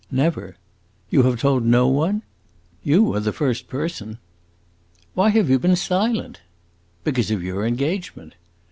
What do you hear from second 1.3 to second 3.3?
told no one?" "You are